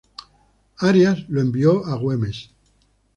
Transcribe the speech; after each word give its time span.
Arias 0.79 1.29
lo 1.29 1.41
envió 1.41 1.85
a 1.85 1.93
Güemes. 1.95 2.49